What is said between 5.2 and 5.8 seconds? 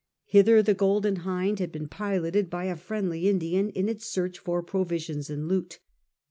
and loot.